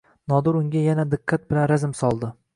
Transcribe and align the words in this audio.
Nodir 0.31 0.57
unga 0.61 0.81
yana 0.85 1.05
diqqat 1.13 1.47
bilan 1.53 1.71
razm 1.75 1.95
soldi. 2.03 2.33